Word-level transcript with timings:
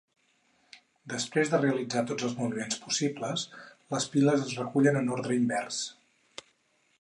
Després 1.11 1.51
de 1.51 1.59
realitzar 1.65 2.03
tots 2.11 2.27
els 2.29 2.33
moviments 2.39 2.79
possibles, 2.85 3.45
les 3.95 4.09
piles 4.15 4.47
es 4.47 4.57
recullen 4.63 4.99
en 5.03 5.13
ordre 5.19 5.39
invers. 5.43 5.85